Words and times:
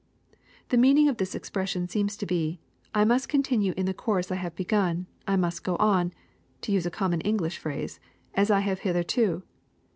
']The 0.69 0.79
meaning 0.79 1.07
of 1.09 1.17
this 1.17 1.35
expression 1.35 1.87
seems 1.87 2.17
to 2.17 2.25
be," 2.25 2.59
I 3.01 3.05
must 3.05 3.29
continue 3.29 3.71
in 3.77 3.85
the 3.85 3.93
course 3.93 4.31
I 4.31 4.35
have 4.37 4.55
begun,— 4.55 5.05
^I 5.27 5.37
must 5.39 5.63
go 5.63 5.75
on, 5.75 6.11
(to 6.61 6.71
use 6.71 6.87
a 6.87 6.89
common 6.89 7.21
English 7.21 7.59
phrase,) 7.59 7.99
as 8.33 8.49
I 8.49 8.61
have 8.61 8.79
hitherto." 8.79 9.43